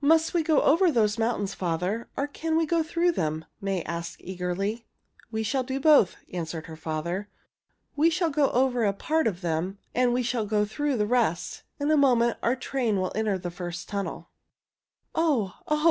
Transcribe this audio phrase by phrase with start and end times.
[0.00, 4.20] "Must we go over those mountains, father, or can we go through them?" May asked
[4.20, 4.86] eagerly.
[5.32, 7.28] "We shall do both," answered her father.
[7.96, 11.64] "We shall go over a part of them and we shall go through the rest.
[11.80, 14.28] In a moment our train will enter the first tunnel."
[15.16, 15.56] "Oh!
[15.66, 15.90] Oh!